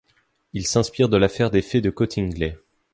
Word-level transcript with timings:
Il 0.53 0.65
s'inspire 0.65 1.09
de 1.09 1.17
l'affaire 1.17 1.51
des 1.51 1.61
fées 1.61 1.79
de 1.79 1.91
Cottingley. 1.91 2.57